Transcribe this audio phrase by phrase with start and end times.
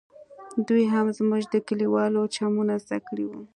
[0.67, 3.41] دوى هم زموږ د کليوالو چمونه زده کړي وو.